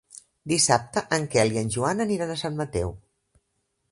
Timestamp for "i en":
1.57-1.69